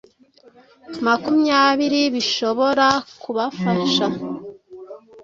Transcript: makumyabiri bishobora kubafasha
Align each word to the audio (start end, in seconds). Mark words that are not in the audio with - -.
makumyabiri 1.05 2.01
bishobora 2.15 2.87
kubafasha 3.21 4.05